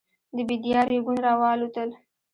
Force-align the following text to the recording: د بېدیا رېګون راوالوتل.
د 0.35 0.37
بېدیا 0.47 0.79
رېګون 0.89 1.17
راوالوتل. 1.25 1.89